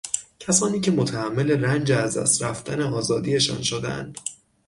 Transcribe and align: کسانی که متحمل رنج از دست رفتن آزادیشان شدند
کسانی 0.39 0.81
که 0.81 0.91
متحمل 0.91 1.51
رنج 1.65 1.91
از 1.91 2.17
دست 2.17 2.43
رفتن 2.43 2.81
آزادیشان 2.81 3.61
شدند 3.61 4.17